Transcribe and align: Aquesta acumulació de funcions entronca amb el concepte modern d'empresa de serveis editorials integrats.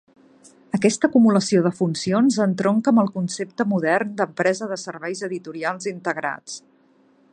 Aquesta 0.75 1.09
acumulació 1.09 1.59
de 1.67 1.71
funcions 1.81 2.39
entronca 2.47 2.93
amb 2.93 3.03
el 3.03 3.11
concepte 3.19 3.67
modern 3.75 4.17
d'empresa 4.23 4.71
de 4.73 4.79
serveis 4.85 5.23
editorials 5.29 5.91
integrats. 5.93 6.59